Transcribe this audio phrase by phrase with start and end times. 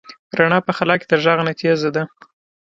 [0.37, 2.03] رڼا په خلا کې د غږ نه تېزه ده.